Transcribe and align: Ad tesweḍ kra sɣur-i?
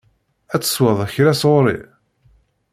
Ad 0.53 0.61
tesweḍ 0.61 0.99
kra 1.13 1.33
sɣur-i? 1.41 1.79